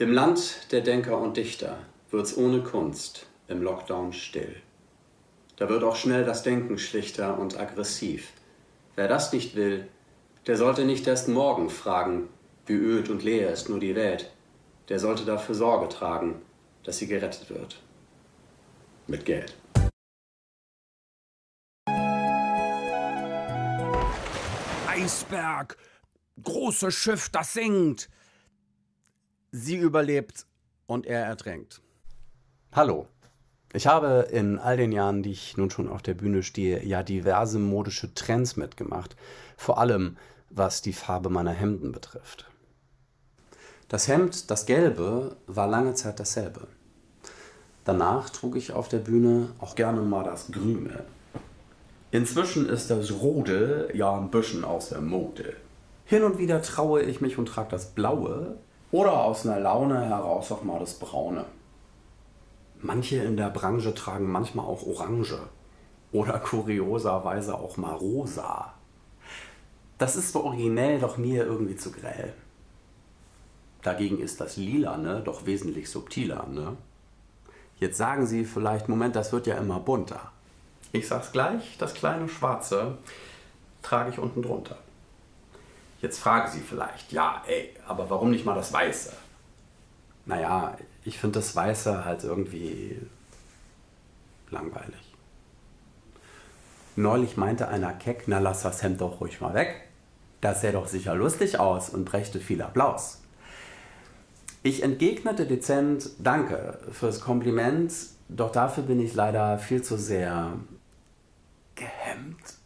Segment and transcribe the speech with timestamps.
[0.00, 1.76] Im Land der Denker und Dichter
[2.12, 4.54] wird's ohne Kunst im Lockdown still.
[5.56, 8.28] Da wird auch schnell das Denken schlichter und aggressiv.
[8.94, 9.88] Wer das nicht will,
[10.46, 12.28] der sollte nicht erst morgen fragen,
[12.66, 14.30] wie öd und leer ist nur die Welt.
[14.88, 16.42] Der sollte dafür Sorge tragen,
[16.84, 17.82] dass sie gerettet wird.
[19.08, 19.56] Mit Geld.
[24.86, 25.76] Eisberg!
[26.40, 28.08] Großes Schiff, das sinkt!
[29.50, 30.44] Sie überlebt
[30.86, 31.80] und er ertränkt.
[32.72, 33.06] Hallo.
[33.72, 37.02] Ich habe in all den Jahren, die ich nun schon auf der Bühne stehe, ja
[37.02, 39.16] diverse modische Trends mitgemacht.
[39.56, 40.18] Vor allem,
[40.50, 42.50] was die Farbe meiner Hemden betrifft.
[43.88, 46.66] Das Hemd, das gelbe, war lange Zeit dasselbe.
[47.84, 51.04] Danach trug ich auf der Bühne auch gerne mal das grüne.
[52.10, 55.56] Inzwischen ist das rote ja ein bisschen aus der Mode.
[56.04, 58.58] Hin und wieder traue ich mich und trage das blaue
[58.90, 61.44] oder aus einer Laune heraus auch mal das braune.
[62.80, 65.38] Manche in der Branche tragen manchmal auch orange
[66.12, 68.72] oder kurioserweise auch mal rosa.
[69.98, 72.32] Das ist so originell doch mir irgendwie zu grell.
[73.82, 76.76] Dagegen ist das Lilane doch wesentlich subtiler, ne?
[77.80, 80.32] Jetzt sagen Sie vielleicht, Moment, das wird ja immer bunter.
[80.92, 82.98] Ich sag's gleich, das kleine Schwarze
[83.82, 84.78] trage ich unten drunter.
[86.00, 89.12] Jetzt fragen Sie vielleicht, ja, ey, aber warum nicht mal das Weiße?
[90.26, 93.00] Naja, ich finde das Weiße halt irgendwie
[94.50, 95.14] langweilig.
[96.96, 99.88] Neulich meinte einer keck, na lass das Hemd doch ruhig mal weg.
[100.40, 103.20] Das sähe doch sicher lustig aus und brächte viel Applaus.
[104.62, 107.92] Ich entgegnete dezent, danke fürs Kompliment,
[108.28, 110.52] doch dafür bin ich leider viel zu sehr
[111.74, 112.57] gehemmt.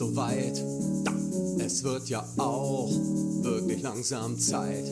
[0.00, 0.64] Es ist soweit.
[1.58, 2.90] Es wird ja auch
[3.42, 4.84] wirklich langsam Zeit.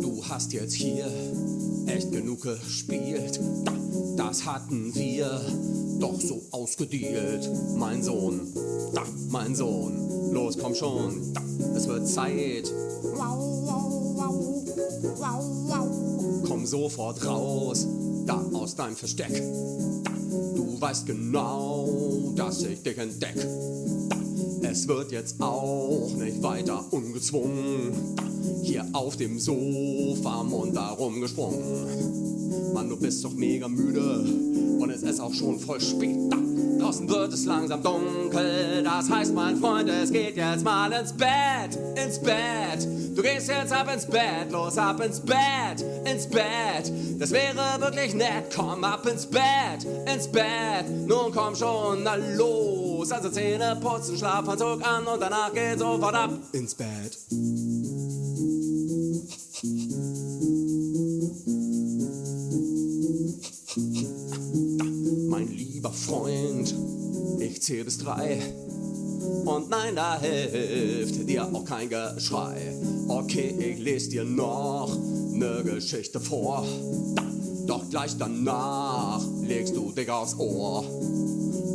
[0.00, 1.06] Du hast jetzt hier
[1.86, 3.40] echt genug gespielt.
[4.16, 5.40] Das hatten wir
[5.98, 7.50] doch so ausgedealt.
[7.76, 8.52] Mein Sohn,
[9.28, 11.32] mein Sohn, los komm schon,
[11.74, 12.72] es wird Zeit.
[16.46, 17.86] Komm sofort raus,
[18.26, 19.42] da aus deinem Versteck.
[20.54, 23.36] Du weißt genau, dass ich dich entdeck.
[24.72, 27.92] Es wird jetzt auch nicht weiter ungezwungen.
[28.62, 32.72] Hier auf dem Sofa munter rumgesprungen.
[32.72, 34.24] Mann, du bist doch mega müde
[34.80, 36.16] und es ist auch schon voll spät.
[36.30, 36.38] Da
[36.86, 38.82] draußen wird es langsam dunkel.
[38.82, 42.88] Das heißt, mein Freund, es geht jetzt mal ins Bett, ins Bett.
[43.14, 46.90] Du gehst jetzt ab ins Bett, los ab ins Bett, ins Bett.
[47.18, 50.88] Das wäre wirklich nett, komm ab ins Bett, ins Bett.
[51.06, 52.81] Nun komm schon, na los.
[53.10, 57.18] Also Zähne putzen, Schlafanzug an und danach geht sofort ab ins Bett.
[65.28, 66.74] Mein lieber Freund,
[67.40, 68.40] ich zähl bis drei.
[69.46, 72.72] Und nein, da hilft dir auch kein Geschrei.
[73.08, 74.96] Okay, ich lese dir noch
[75.32, 76.64] ne Geschichte vor.
[77.66, 80.84] Doch gleich danach legst du dich aufs Ohr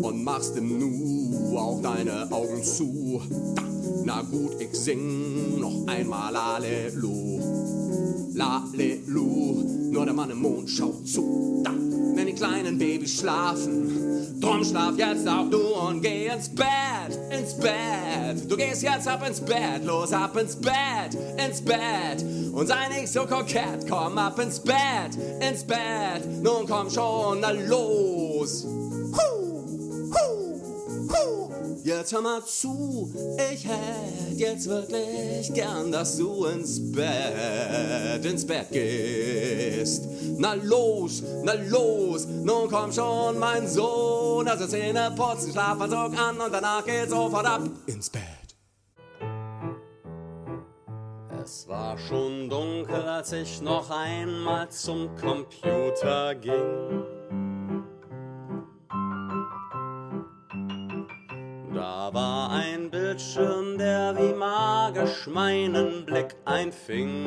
[0.02, 1.17] und machst im Nu
[1.56, 3.22] auch deine Augen zu.
[4.04, 7.40] Na gut, ich sing noch einmal Lalelu.
[8.34, 11.62] Lalelu, nur der Mann im Mond schaut zu.
[11.64, 11.72] Da,
[12.16, 17.54] wenn die kleinen Babys schlafen, drum schlaf jetzt auch du und geh ins Bett, ins
[17.54, 18.50] Bett.
[18.50, 22.24] Du gehst jetzt ab ins Bett, los ab ins Bett, ins Bett.
[22.54, 26.26] Und sei nicht so kokett, komm ab ins Bett, ins Bett.
[26.42, 28.66] Nun komm schon, na los.
[31.88, 33.10] Jetzt hör mal zu,
[33.54, 40.04] ich hätte jetzt wirklich gern, dass du ins Bett, ins Bett gehst.
[40.38, 44.50] Na los, na los, nun komm schon, mein Sohn.
[44.50, 48.22] Also Zähne putzen, Schlafanzug an und danach geht's sofort ab ins Bett.
[51.42, 57.07] Es war schon dunkel, als ich noch einmal zum Computer ging.
[65.28, 67.26] Meinen Blick einfing.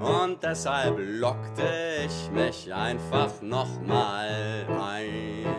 [0.00, 1.68] Und deshalb lockte
[2.04, 5.55] ich mich einfach nochmal ein.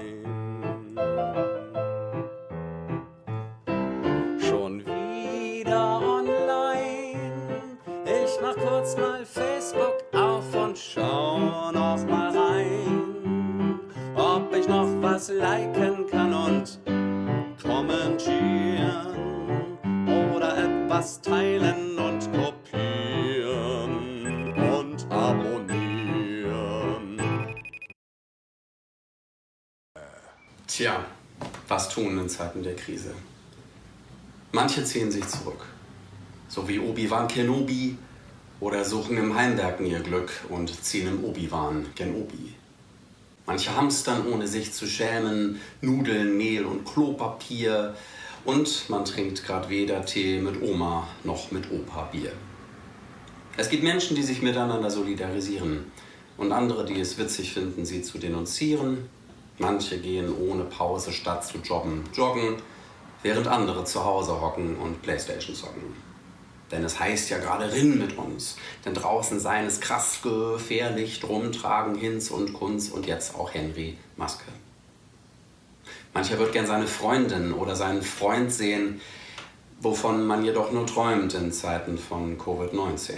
[30.67, 31.05] Tja,
[31.69, 33.13] was tun in Zeiten der Krise?
[34.51, 35.65] Manche ziehen sich zurück,
[36.49, 37.97] so wie Obi-Wan Kenobi,
[38.59, 42.53] oder suchen im Heimwerken ihr Glück und ziehen im Obi-Wan gen Obi.
[43.45, 47.95] Manche hamstern, ohne sich zu schämen, Nudeln, Mehl und Klopapier.
[48.43, 52.33] Und man trinkt grad weder Tee mit Oma noch mit Opa Bier.
[53.55, 55.85] Es gibt Menschen, die sich miteinander solidarisieren
[56.35, 59.09] und andere, die es witzig finden, sie zu denunzieren.
[59.59, 62.57] Manche gehen ohne Pause statt zu joggen, joggen,
[63.23, 65.95] während andere zu Hause hocken und Playstation zocken.
[66.71, 68.57] Denn es heißt ja gerade Rinn mit uns.
[68.85, 73.97] Denn draußen seien es krass gefährlich, drum tragen Hinz und Kunz und jetzt auch Henry
[74.15, 74.51] Maske.
[76.13, 79.01] Mancher wird gern seine Freundin oder seinen Freund sehen,
[79.79, 83.13] wovon man jedoch nur träumt in Zeiten von Covid-19.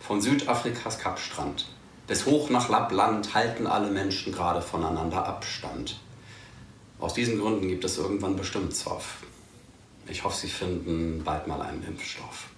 [0.00, 1.66] Von Südafrikas Kapstrand
[2.06, 6.00] bis hoch nach Lappland halten alle Menschen gerade voneinander Abstand.
[6.98, 9.18] Aus diesen Gründen gibt es irgendwann bestimmt Zoff.
[10.06, 12.48] Ich hoffe, Sie finden bald mal einen Impfstoff.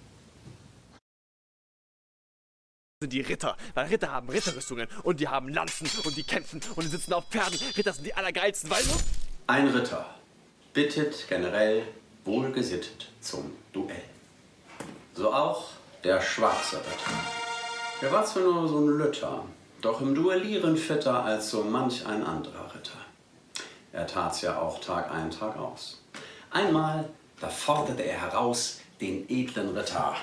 [2.99, 6.83] sind die Ritter, weil Ritter haben Ritterrüstungen und die haben Lanzen und die kämpfen und
[6.83, 7.59] die sitzen auf Pferden.
[7.77, 8.97] Ritter sind die allergeilsten, weil nur
[9.45, 10.15] Ein Ritter
[10.73, 11.83] bittet generell
[12.25, 14.01] wohlgesittet zum Duell.
[15.13, 15.69] So auch
[16.03, 17.36] der schwarze Ritter.
[17.99, 19.43] Er war zwar nur so ein Lütter,
[19.81, 22.99] doch im Duellieren fitter als so manch ein anderer Ritter.
[23.91, 25.99] Er tat's ja auch Tag ein, Tag aus.
[26.51, 27.09] Einmal,
[27.41, 30.15] da forderte er heraus den edlen Ritter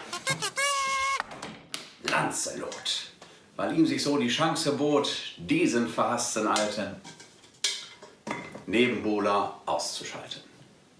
[2.08, 3.10] Lancelot,
[3.56, 6.94] weil ihm sich so die Chance bot, diesen verhassten alten
[8.66, 10.42] Nebenbuhler auszuschalten.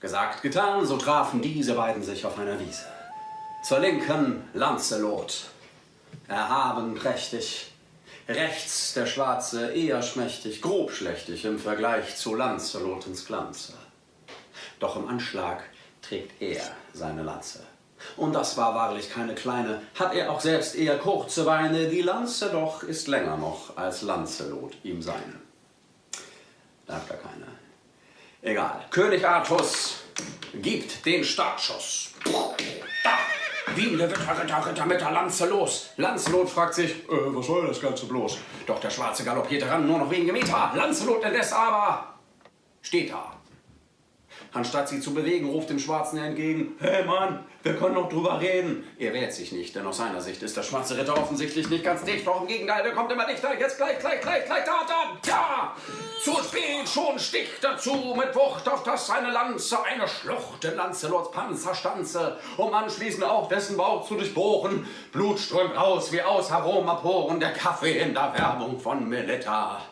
[0.00, 2.87] Gesagt, getan, so trafen diese beiden sich auf einer Wiese.
[3.62, 5.54] Zur Linken Lancelot,
[6.28, 7.72] erhaben prächtig,
[8.28, 13.75] rechts der Schwarze eher schmächtig, grobschlächtig im Vergleich zu Lancelotens Glanze.
[14.81, 15.64] Doch im Anschlag
[16.02, 16.62] trägt er
[16.93, 17.61] seine Lanze.
[18.16, 22.50] Und das war wahrlich keine kleine, hat er auch selbst eher kurze Beine, die Lanze
[22.50, 25.40] doch ist länger noch als Lancelot ihm seine.
[26.87, 27.46] Darf da keine.
[28.43, 28.84] Egal.
[28.90, 29.96] König Artus
[30.52, 32.11] gibt den Startschuss.
[33.76, 35.91] Wie der Ritter, Ritter, Ritter mit der Lanze los.
[35.97, 38.38] Lancelot fragt sich, äh, was soll das Ganze bloß?
[38.67, 40.73] Doch der Schwarze galoppiert heran, nur noch wenige Meter.
[40.75, 42.15] Lancelot indes aber
[42.81, 43.34] steht da.
[44.55, 48.85] Anstatt sie zu bewegen, ruft dem Schwarzen entgegen, hey Mann, wir können noch drüber reden.
[49.01, 52.05] Er wehrt sich nicht, denn aus seiner Sicht ist der schwarze Ritter offensichtlich nicht ganz
[52.05, 52.25] dicht.
[52.25, 53.59] Doch im Gegenteil, der kommt immer dichter.
[53.59, 55.75] Jetzt gleich, gleich, gleich, gleich, da, dann, ja!
[56.23, 61.33] Zu spät, schon sticht dazu mit Wucht, auf das seine Lanze eine Schlucht in Lancelots
[61.33, 64.87] Panzer um anschließend auch dessen Bauch zu durchbohren.
[65.11, 69.83] Blut strömt aus wie aus Aromaporen, der Kaffee in der Werbung von Melita.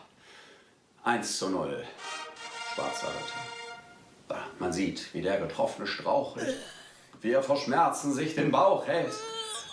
[1.03, 1.83] 1 zu 0.
[2.73, 3.52] Schwarzer Ritter.
[4.59, 6.55] Man sieht, wie der Getroffene strauchelt,
[7.21, 9.13] wie er vor Schmerzen sich den Bauch hält.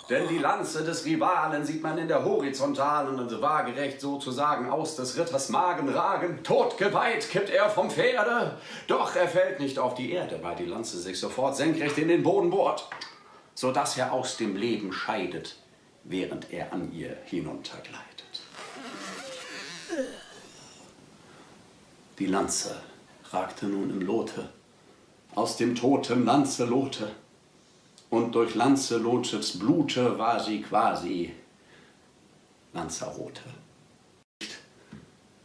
[0.09, 5.17] Denn die Lanze des Rivalen sieht man in der horizontalen und waagerecht sozusagen aus des
[5.17, 6.43] Ritters Magen ragen.
[6.43, 10.99] Totgeweiht kippt er vom Pferde, doch er fällt nicht auf die Erde, weil die Lanze
[10.99, 12.89] sich sofort senkrecht in den Boden bohrt,
[13.55, 15.55] sodass er aus dem Leben scheidet,
[16.03, 18.01] während er an ihr hinuntergleitet.
[22.19, 22.75] Die Lanze
[23.33, 24.49] ragte nun im Lote,
[25.35, 27.11] aus dem toten Lancelote.
[28.09, 31.33] Und durch Lancelotes Blute war sie quasi
[32.73, 33.43] Lanzarote.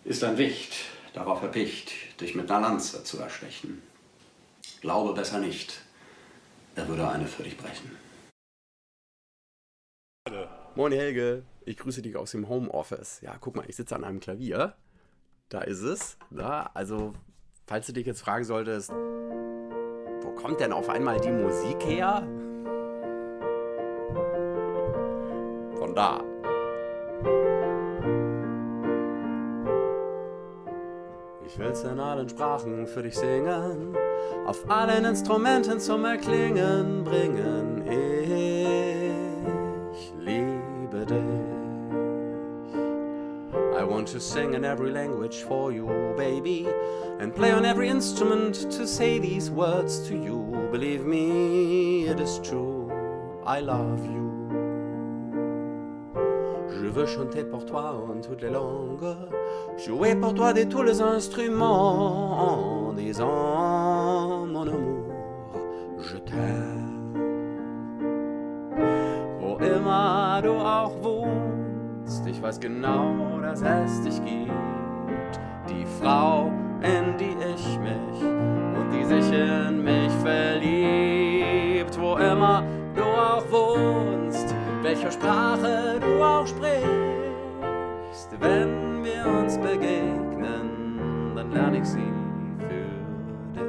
[0.05, 0.75] Ist ein Wicht
[1.15, 3.83] darauf erpicht, dich mit einer Lanze zu erstechen.
[4.81, 5.81] Glaube besser nicht,
[6.75, 7.97] er würde eine für dich brechen.
[10.75, 13.21] Moin Helge, ich grüße dich aus dem Homeoffice.
[13.23, 14.75] Ja, guck mal, ich sitze an einem Klavier.
[15.49, 16.19] Da ist es.
[16.31, 17.15] Da, also,
[17.67, 22.23] falls du dich jetzt fragen solltest, wo kommt denn auf einmal die Musik her?
[25.79, 26.21] Von da.
[31.45, 33.97] Ich will's in allen Sprachen für dich singen,
[34.47, 37.76] auf allen Instrumenten zum Erklingen bringen.
[44.17, 46.67] To sing in every language for you, baby,
[47.21, 50.39] and play on every instrument to say these words to you.
[50.73, 52.91] Believe me, it is true,
[53.45, 54.25] I love you.
[56.81, 59.15] Je veux chanter pour toi en toutes les langues,
[59.77, 65.13] jouer pour toi de tous les instruments en disant mon amour,
[66.01, 66.77] je t'aime.
[72.29, 74.51] Ich weiß genau, dass es dich gibt.
[75.69, 76.51] Die Frau,
[76.83, 81.97] in die ich mich und die sich in mich verliebt.
[81.99, 82.65] Wo immer
[82.95, 86.87] du auch wohnst, welcher Sprache du auch sprichst.
[88.41, 92.13] Wenn wir uns begegnen, dann lerne ich sie
[92.61, 92.85] für
[93.55, 93.63] dich.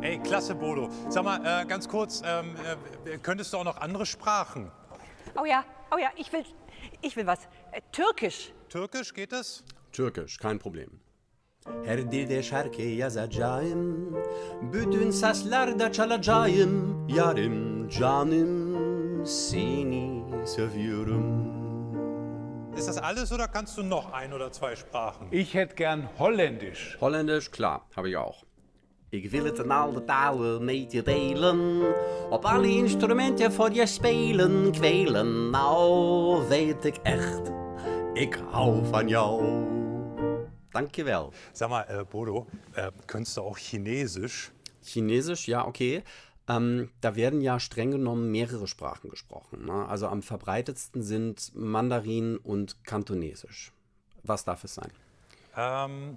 [0.00, 0.88] Ey, klasse, Bodo.
[1.08, 2.54] Sag mal, äh, ganz kurz, ähm,
[3.04, 4.70] äh, könntest du auch noch andere Sprachen?
[5.36, 6.44] Oh ja, oh ja, ich will,
[7.02, 7.38] ich will was.
[7.72, 8.52] Äh, Türkisch.
[8.68, 9.62] Türkisch, geht das?
[9.92, 11.04] Türkisch, kein Problem.
[11.84, 14.16] Her dilde şarkı yazacağım
[14.72, 21.54] Bütün seslarda çalacağım Yarım canım seni seviyorum
[22.76, 25.28] Ist das alles oder kannst du noch ein oder zwei Sprachen?
[25.32, 26.96] Ich hätte gern Holländisch.
[27.00, 28.42] Holländisch, klar, habe ich auch.
[29.14, 31.82] Ik wil het in alle talen met je delen.
[32.30, 35.50] Op alle instrumenten voor je spelen, kwelen.
[35.50, 37.50] Nou weet ik echt,
[38.12, 39.44] ik hou van jou.
[40.70, 41.32] Dankjewel.
[41.52, 44.50] Sag mal, äh, Bodo, äh, könntest du auch Chinesisch?
[44.82, 46.02] Chinesisch, ja, okay.
[46.48, 49.64] Ähm, da werden ja streng genommen mehrere Sprachen gesprochen.
[49.64, 49.86] Ne?
[49.88, 53.72] Also am verbreitetsten sind Mandarin und Kantonesisch.
[54.24, 54.90] Was darf es sein?
[55.56, 56.16] Ähm,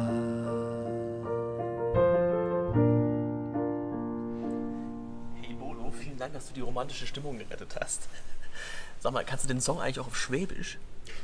[6.41, 8.09] dass du die romantische Stimmung gerettet hast.
[8.99, 10.79] Sag mal, kannst du den Song eigentlich auch auf Schwäbisch?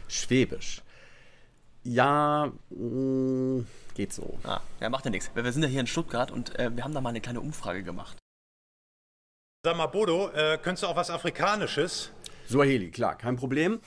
[0.08, 0.84] Schwäbisch.
[1.84, 3.64] Ja, mh,
[3.96, 4.38] geht so.
[4.44, 5.32] Ah, ja, macht ja nichts.
[5.34, 7.82] Wir sind ja hier in Stuttgart und äh, wir haben da mal eine kleine Umfrage
[7.82, 8.18] gemacht.
[9.66, 12.12] Sag mal, Bodo, äh, könntest du auch was Afrikanisches?
[12.48, 13.80] Swahili, klar, kein Problem.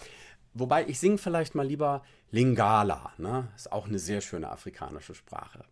[0.54, 3.48] Wobei ich singe vielleicht mal lieber Lingala, ne?
[3.54, 5.64] Ist auch eine sehr schöne afrikanische Sprache.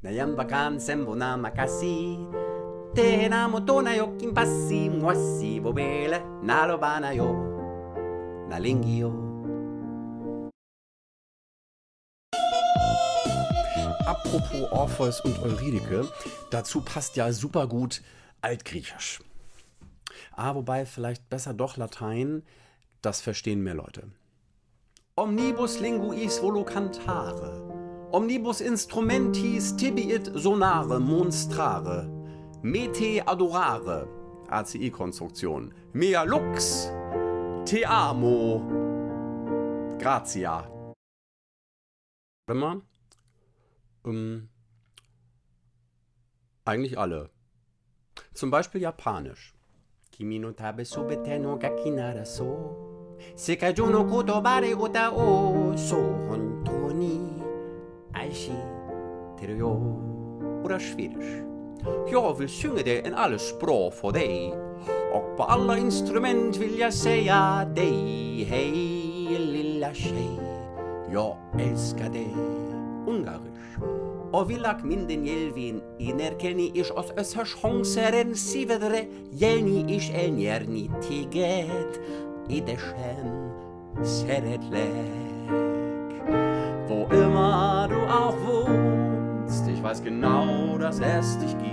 [0.00, 2.18] Nayamba kan sembo na makasi.
[2.94, 7.32] Tena motona yo kimpasi mwasi bobele nalobana yo
[8.48, 9.10] nalingio.
[14.06, 16.06] Apropos Orpheus und Eurydike,
[16.50, 18.02] dazu passt ja super gut
[18.42, 19.20] Altgriechisch.
[20.36, 22.42] Ah, wobei vielleicht besser doch Latein,
[23.00, 24.02] das verstehen mehr Leute.
[25.16, 27.62] Omnibus linguis volo cantare,
[28.10, 32.21] omnibus instrumentis tibiit sonare monstrare,
[32.62, 34.06] mete adorare,
[34.48, 36.90] ACI-Konstruktion, mea lux,
[37.64, 38.60] te amo,
[39.98, 40.68] gratia.
[42.46, 42.82] Warte mal.
[44.04, 44.48] Ähm,
[46.64, 47.30] eigentlich alle.
[48.34, 49.54] Zum Beispiel Japanisch.
[50.10, 53.16] Kimi no tabe subete no gakinara so.
[53.34, 55.96] Sekaju no kotobare uta o so
[56.28, 57.42] hontoni
[58.12, 58.56] aishi
[59.38, 59.72] teru yo.
[60.64, 61.51] Oder Schwedisch.
[62.12, 64.54] Jag vill sjunga det en alla språk för dig.
[65.12, 68.46] Och på alla instrument vill jag säga dig.
[68.50, 69.02] Hej
[69.82, 70.38] lilla tjej,
[71.12, 72.34] jag älskar dig.
[73.06, 73.52] Ungarisch.
[74.32, 82.00] Och vill ak minden jelvin inerkeni ish os hongseren sivedre jelni ish el njerni tiget
[82.48, 83.50] i det sken
[84.04, 85.42] seretlek.
[86.88, 91.71] Wo immer du auch wohnst, ich weiß genau, dass es dich gibt.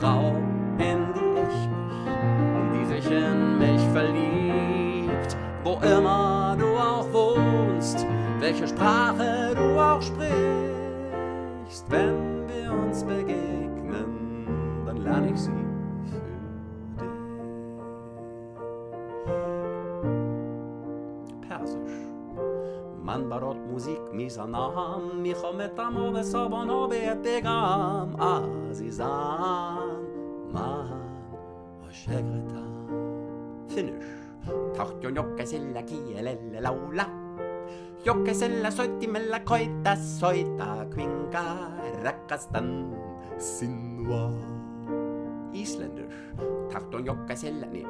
[0.00, 0.32] Frau,
[0.78, 1.88] in die ich mich
[2.72, 5.36] die sich in mich verliebt.
[5.64, 8.06] Wo immer du auch wohnst,
[8.38, 10.47] welche Sprache du auch sprichst,
[23.37, 25.57] برات موزیک میزنم میخوام
[25.97, 29.79] و به سابانا بهت بگم عزیزم
[30.53, 31.01] من
[31.83, 32.87] عاشقتم
[33.67, 33.93] فینش
[34.73, 37.05] تاختیون یوکسیلا کیلل لولا
[38.05, 41.43] یوکسیلا سویتی ملا کویتا سویتا kvинka
[42.03, 42.67] rakkastan
[43.37, 44.29] sinua
[45.53, 46.09] Isländisch
[46.71, 47.85] Tachton jokkasella nee.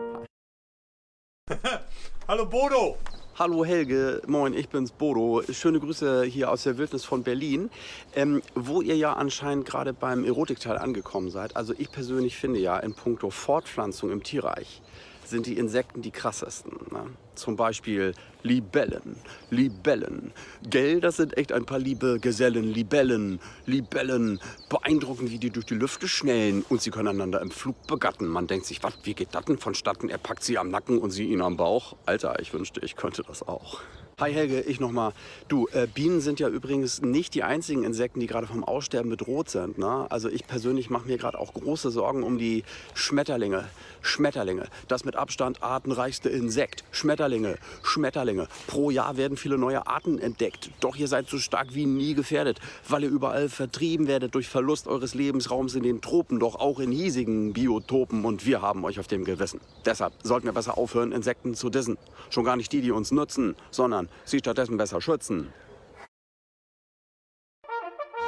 [2.28, 2.98] Hallo, Bodo!
[3.39, 5.45] Hallo Helge, moin, ich bin's Bodo.
[5.53, 7.71] Schöne Grüße hier aus der Wildnis von Berlin,
[8.17, 11.55] ähm, wo ihr ja anscheinend gerade beim Erotikteil angekommen seid.
[11.55, 14.83] Also ich persönlich finde ja in puncto Fortpflanzung im Tierreich
[15.29, 16.73] sind die Insekten die krassesten.
[16.91, 17.07] Ne?
[17.35, 19.17] Zum Beispiel Libellen,
[19.51, 20.33] Libellen.
[20.69, 22.65] Gell, das sind echt ein paar liebe Gesellen.
[22.65, 24.41] Libellen, Libellen.
[24.69, 28.27] Beeindruckend, wie die durch die Lüfte schnellen und sie können einander im Flug begatten.
[28.27, 30.09] Man denkt sich, was, wie geht das denn vonstatten?
[30.09, 31.97] Er packt sie am Nacken und sie ihn am Bauch.
[32.07, 33.81] Alter, ich wünschte, ich könnte das auch.
[34.21, 35.13] Hi Helge, ich nochmal.
[35.47, 39.49] Du, äh, Bienen sind ja übrigens nicht die einzigen Insekten, die gerade vom Aussterben bedroht
[39.49, 39.79] sind.
[39.79, 40.11] Ne?
[40.11, 43.67] Also ich persönlich mache mir gerade auch große Sorgen um die Schmetterlinge.
[44.01, 46.83] Schmetterlinge, das mit Abstand artenreichste Insekt.
[46.91, 48.49] Schmetterlinge, Schmetterlinge.
[48.67, 50.73] Pro Jahr werden viele neue Arten entdeckt.
[50.81, 52.59] Doch ihr seid so stark wie nie gefährdet,
[52.89, 56.91] weil ihr überall vertrieben werdet durch Verlust eures Lebensraums in den Tropen, doch auch in
[56.91, 58.25] hiesigen Biotopen.
[58.25, 59.61] Und wir haben euch auf dem Gewissen.
[59.85, 61.99] Deshalb sollten wir besser aufhören, Insekten zu dissen.
[62.31, 65.53] Schon gar nicht die, die uns nutzen, sondern sie stattdessen besser schützen.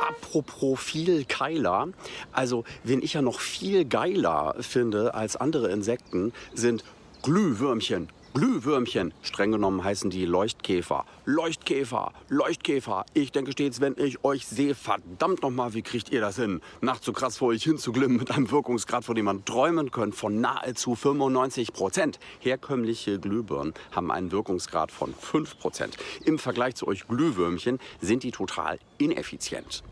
[0.00, 1.88] Apropos viel geiler,
[2.32, 6.84] also wen ich ja noch viel geiler finde als andere Insekten, sind
[7.22, 8.08] Glühwürmchen.
[8.32, 9.12] Glühwürmchen.
[9.22, 11.04] Streng genommen heißen die Leuchtkäfer.
[11.24, 13.04] Leuchtkäfer, Leuchtkäfer.
[13.12, 16.60] Ich denke stets, wenn ich euch sehe, verdammt nochmal, wie kriegt ihr das hin?
[16.80, 20.40] Nachts so krass vor euch hinzuglimmen mit einem Wirkungsgrad, von dem man träumen könnte, von
[20.40, 22.20] nahezu 95 Prozent.
[22.38, 25.96] Herkömmliche Glühbirnen haben einen Wirkungsgrad von 5 Prozent.
[26.24, 29.82] Im Vergleich zu euch Glühwürmchen sind die total ineffizient.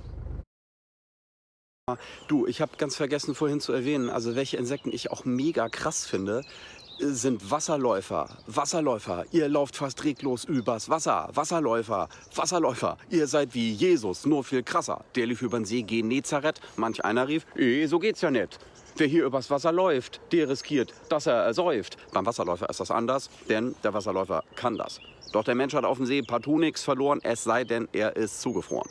[2.27, 6.07] Du, ich habe ganz vergessen vorhin zu erwähnen, also welche Insekten ich auch mega krass
[6.07, 6.45] finde,
[6.99, 8.29] sind Wasserläufer.
[8.47, 9.25] Wasserläufer.
[9.31, 11.29] Ihr lauft fast reglos übers Wasser.
[11.33, 12.09] Wasserläufer.
[12.35, 12.99] Wasserläufer.
[13.11, 15.05] Ihr seid wie Jesus, nur viel krasser.
[15.15, 16.61] Der lief über den See Genezareth.
[16.77, 18.59] Manch einer rief, eh, so geht's ja nicht.
[18.97, 21.97] Wer hier übers Wasser läuft, der riskiert, dass er ersäuft.
[22.13, 25.01] Beim Wasserläufer ist das anders, denn der Wasserläufer kann das.
[25.33, 28.41] Doch der Mensch hat auf dem See partout nichts verloren, es sei denn, er ist
[28.41, 28.91] zugefroren.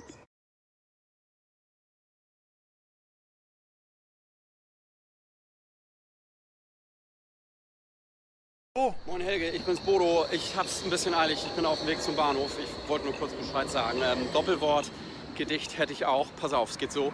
[8.79, 10.27] Oh, moin Helge, ich bin's Bodo.
[10.31, 12.59] Ich hab's ein bisschen eilig, ich bin auf dem Weg zum Bahnhof.
[12.59, 13.97] Ich wollte nur kurz Bescheid sagen.
[14.03, 14.91] Ähm, Doppelwort,
[15.35, 16.27] Gedicht hätte ich auch.
[16.39, 17.11] Pass auf, es geht so.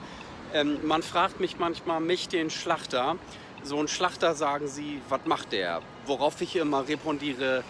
[0.54, 3.16] Ähm, man fragt mich manchmal, mich, den Schlachter.
[3.64, 5.82] So ein Schlachter sagen sie, was macht der?
[6.06, 7.64] Worauf ich immer respondiere,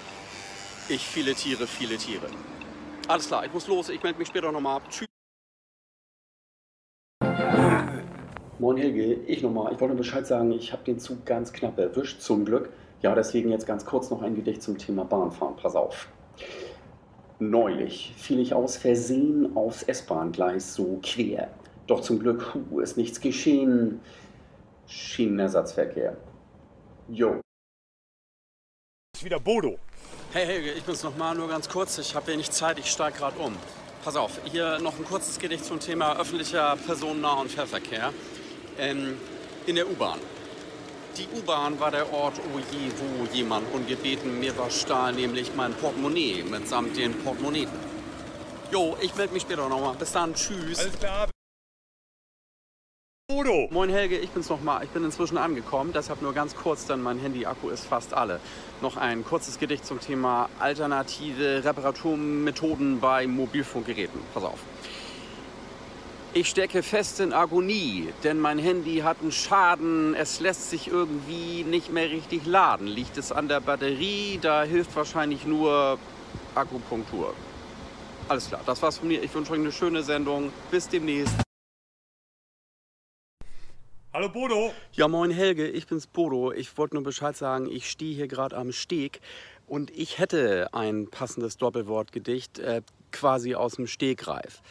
[0.89, 2.32] ich viele Tiere, viele Tiere.
[3.08, 4.82] Alles klar, ich muss los, ich melde mich später nochmal.
[4.89, 5.08] Tschüss.
[8.58, 9.71] Moin Helge, ich nochmal.
[9.71, 12.71] Ich wollte Bescheid sagen, ich habe den Zug ganz knapp erwischt, zum Glück.
[13.03, 15.57] Ja, deswegen jetzt ganz kurz noch ein Gedicht zum Thema Bahnfahren.
[15.57, 16.07] Pass auf.
[17.37, 21.49] Neulich fiel ich aus Versehen aufs S-Bahn-Gleis so quer.
[21.85, 23.99] Doch zum Glück hu, ist nichts geschehen.
[24.87, 26.15] Schienenersatzverkehr.
[27.09, 27.41] Jo.
[29.13, 29.77] Ist wieder Bodo.
[30.31, 31.97] Hey Helge, ich bin's nochmal, nur ganz kurz.
[31.97, 33.53] Ich habe wenig Zeit, ich steige gerade um.
[34.05, 38.13] Pass auf, hier noch ein kurzes Gedicht zum Thema öffentlicher Personennah- und Fährverkehr.
[38.79, 39.17] Ähm,
[39.67, 40.19] in der U-Bahn.
[41.17, 45.71] Die U-Bahn war der Ort, oh je, wo jemand ungebeten mir was stahl, nämlich mein
[45.73, 47.69] Portemonnaie mitsamt den Portemonnaies.
[48.71, 49.93] Jo, ich melde mich später nochmal.
[49.95, 50.80] Bis dann, tschüss.
[50.80, 51.30] Alles klar.
[53.28, 53.67] Bodo.
[53.69, 54.84] Moin Helge, ich bin's nochmal.
[54.84, 58.39] Ich bin inzwischen angekommen, deshalb nur ganz kurz, denn mein Handy-Akku ist fast alle.
[58.82, 64.19] Noch ein kurzes Gedicht zum Thema alternative Reparaturmethoden bei Mobilfunkgeräten.
[64.34, 64.60] Pass auf.
[66.35, 70.15] Ich stecke fest in Agonie, denn mein Handy hat einen Schaden.
[70.15, 72.87] Es lässt sich irgendwie nicht mehr richtig laden.
[72.87, 74.39] Liegt es an der Batterie?
[74.41, 75.99] Da hilft wahrscheinlich nur
[76.55, 77.35] Akupunktur.
[78.29, 79.21] Alles klar, das war's von mir.
[79.21, 80.51] Ich wünsche euch eine schöne Sendung.
[80.71, 81.35] Bis demnächst.
[84.11, 84.73] Hallo Bodo.
[84.93, 86.51] Ja, moin Helge, ich bin's Bodo.
[86.51, 89.21] Ich wollte nur Bescheid sagen, ich stehe hier gerade am Steg
[89.67, 94.63] und ich hätte ein passendes Doppelwortgedicht äh, quasi aus dem Stegreif.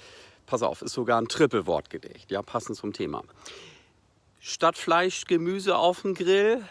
[0.52, 3.24] Pass auf, ist sogar ein Trippelwortgedicht, ja, passend zum Thema.
[4.38, 6.62] Statt Fleisch, Gemüse auf dem Grill,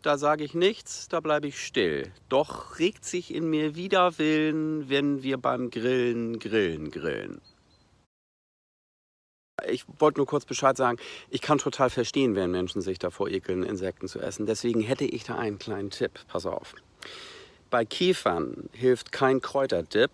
[0.00, 2.10] da sage ich nichts, da bleibe ich still.
[2.30, 7.42] Doch regt sich in mir Widerwillen, wenn wir beim Grillen, Grillen, Grillen.
[9.68, 10.96] Ich wollte nur kurz Bescheid sagen,
[11.28, 14.46] ich kann total verstehen, wenn Menschen sich davor ekeln, Insekten zu essen.
[14.46, 16.12] Deswegen hätte ich da einen kleinen Tipp.
[16.28, 16.74] Pass auf.
[17.68, 20.12] Bei Kiefern hilft kein Kräuterdip.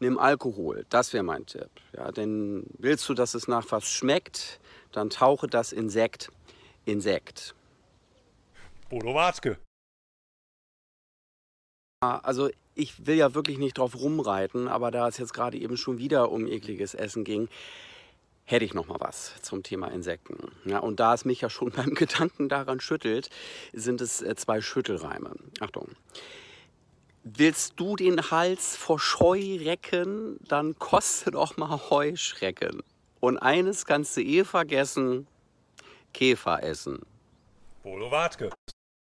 [0.00, 1.70] Nimm Alkohol, das wäre mein Tipp.
[1.92, 4.58] Ja, denn willst du, dass es nach was schmeckt,
[4.92, 6.32] dann tauche das Insekt
[6.86, 7.54] Insekt.
[8.88, 9.58] Bodo Watzke.
[12.00, 15.98] Also ich will ja wirklich nicht drauf rumreiten, aber da es jetzt gerade eben schon
[15.98, 17.48] wieder um ekliges Essen ging,
[18.44, 20.50] hätte ich noch mal was zum Thema Insekten.
[20.64, 23.28] Ja, und da es mich ja schon beim Gedanken daran schüttelt,
[23.74, 25.34] sind es äh, zwei Schüttelreime.
[25.60, 25.88] Achtung.
[27.22, 32.82] Willst du den Hals vor Scheu recken, dann koste doch mal Heuschrecken.
[33.20, 35.26] Und eines kannst du eh vergessen,
[36.14, 37.00] Käfer essen.
[37.82, 38.50] Bodo Wartke.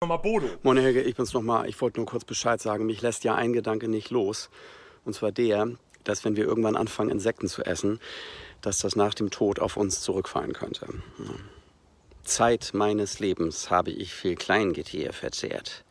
[0.00, 0.46] Nochmal Bodo.
[0.62, 1.68] Moin Helge, ich bin's nochmal.
[1.68, 2.86] Ich wollte nur kurz Bescheid sagen.
[2.86, 4.48] Mich lässt ja ein Gedanke nicht los.
[5.04, 5.70] Und zwar der,
[6.04, 7.98] dass wenn wir irgendwann anfangen, Insekten zu essen,
[8.60, 10.86] dass das nach dem Tod auf uns zurückfallen könnte.
[12.22, 15.84] Zeit meines Lebens habe ich viel Kleingetier verzehrt.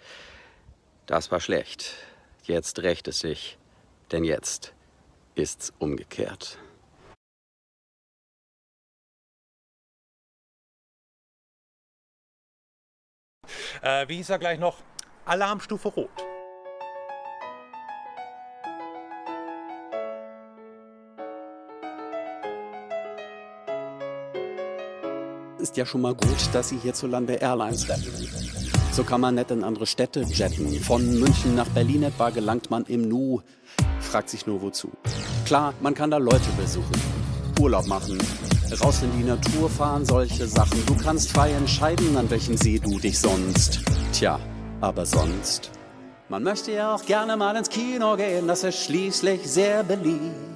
[1.06, 1.96] Das war schlecht.
[2.44, 3.58] Jetzt rächt es sich,
[4.12, 4.74] denn jetzt
[5.34, 6.60] ist's umgekehrt.
[13.82, 14.78] Äh, wie hieß er gleich noch?
[15.26, 16.33] Alarmstufe Rot.
[25.63, 28.12] Ist ja schon mal gut, dass Sie hierzulande Airlines retten.
[28.91, 30.78] So kann man nett in andere Städte jetten.
[30.82, 33.39] Von München nach Berlin etwa gelangt man im Nu.
[34.02, 34.89] Fragt sich nur wozu.
[35.45, 37.02] Klar, man kann da Leute besuchen,
[37.62, 38.17] Urlaub machen,
[38.84, 40.86] raus in die Natur fahren, solche Sachen.
[40.86, 43.80] Du kannst frei entscheiden, an welchem See du dich sonst.
[44.12, 44.41] Tja,
[44.82, 45.71] aber sonst.
[46.28, 50.53] Man möchte ja auch gerne mal ins Kino gehen, das ist schließlich sehr beliebt.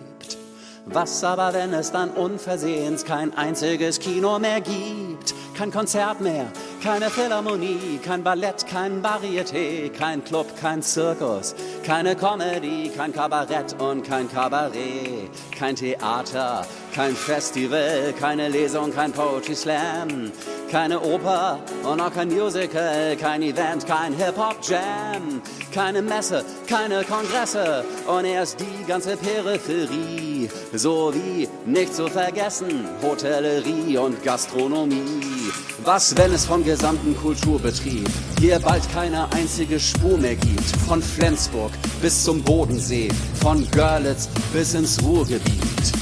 [0.89, 5.36] Was aber, wenn es dann unversehens kein einziges Kino mehr gibt?
[5.57, 6.45] Kein Konzert mehr,
[6.83, 14.03] keine Philharmonie, kein Ballett, kein Varieté, kein Club, kein Zirkus, keine Comedy, kein Kabarett und
[14.03, 20.31] kein Kabarett, kein Theater, kein Festival, keine Lesung, kein Poetry Slam,
[20.71, 25.41] keine Oper und auch kein Musical, kein Event, kein Hip-Hop-Jam,
[25.73, 34.23] keine Messe, keine Kongresse und erst die ganze Peripherie, sowie nicht zu vergessen Hotellerie und
[34.23, 35.46] Gastronomie.
[35.83, 38.07] Was, wenn es vom gesamten Kulturbetrieb
[38.39, 40.65] hier bald keine einzige Spur mehr gibt?
[40.88, 43.10] Von Flensburg bis zum Bodensee,
[43.41, 45.93] von Görlitz bis ins Ruhrgebiet.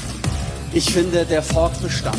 [0.72, 2.16] Ich finde, der Fortbestand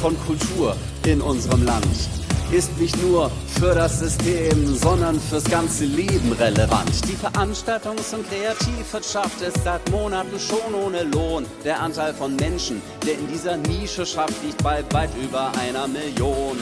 [0.00, 2.17] von Kultur in unserem Land
[2.50, 6.90] ist nicht nur für das System, sondern fürs ganze Leben relevant.
[7.06, 11.44] Die Veranstaltungs- und Kreativwirtschaft ist seit Monaten schon ohne Lohn.
[11.64, 16.56] Der Anteil von Menschen, der in dieser Nische schafft, liegt bei weit über einer Million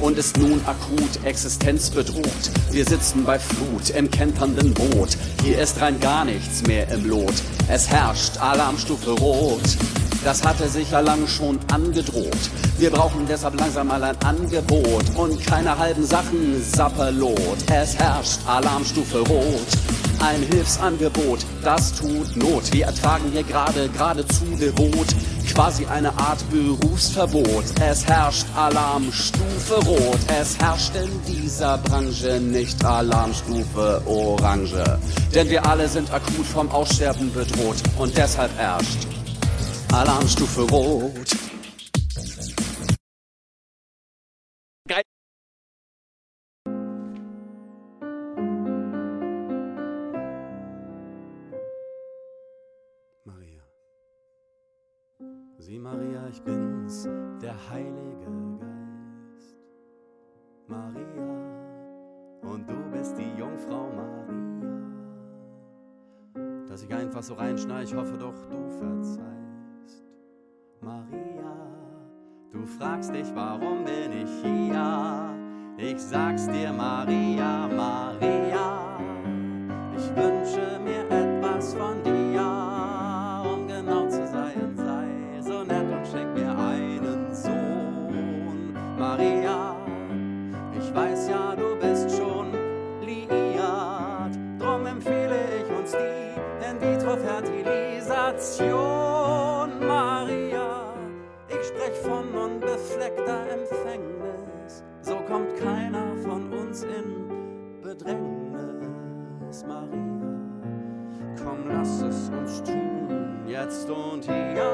[0.00, 2.50] und ist nun akut existenzbedroht.
[2.70, 5.16] Wir sitzen bei Flut im kenternden Boot.
[5.42, 7.34] Hier ist rein gar nichts mehr im Lot.
[7.68, 9.60] Es herrscht Alarmstufe Rot.
[10.24, 12.50] Das hatte sich ja lang schon angedroht.
[12.78, 17.56] Wir brauchen deshalb langsam mal ein Angebot und keine halben Sachen Sapperlot.
[17.72, 19.66] Es herrscht Alarmstufe Rot.
[20.20, 22.70] Ein Hilfsangebot, das tut Not.
[22.72, 25.06] Wir ertragen hier gerade geradezu devot
[25.54, 27.64] quasi eine Art Berufsverbot.
[27.80, 30.18] Es herrscht Alarmstufe Rot.
[30.40, 34.98] Es herrscht in dieser Branche nicht Alarmstufe Orange.
[35.34, 39.06] Denn wir alle sind akut vom Aussterben bedroht und deshalb herrscht
[39.92, 41.36] Alarmstufe Rot.
[44.88, 45.02] Geil.
[53.24, 53.62] Maria.
[55.58, 57.08] Sieh, Maria, ich bin's,
[57.42, 59.56] der Heilige Geist.
[60.68, 61.30] Maria,
[62.42, 64.10] und du bist die Jungfrau Maria.
[66.68, 68.16] Dass ich einfach so reinschnei, ich hoffe
[73.00, 75.34] fragst dich, warum bin ich hier?
[75.78, 77.79] Ich sag's dir, Maria, Maria.
[103.70, 109.90] Empfängnis, so kommt keiner von uns in Bedrängnis, Maria.
[111.42, 114.64] Komm, lass es uns tun, jetzt und hier.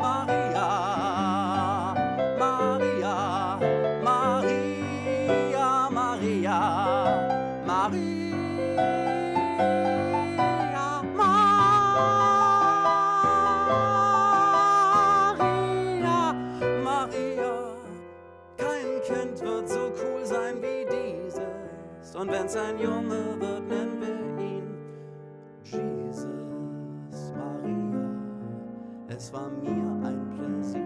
[0.00, 1.94] Maria,
[2.38, 3.58] Maria,
[4.02, 6.60] Maria, Maria,
[7.66, 8.35] Maria,
[22.46, 24.68] wenn's ein Junge wird, nennen wir ihn
[25.64, 28.10] Jesus Maria.
[29.08, 30.85] Es war mir ein Pläsier